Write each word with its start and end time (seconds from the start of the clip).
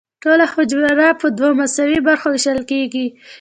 ټوله 0.23 0.45
حجره 0.53 1.09
په 1.21 1.27
دوه 1.37 1.51
مساوي 1.59 1.99
برخو 2.07 2.27
ویشل 2.31 2.59
کیږي. 2.71 3.05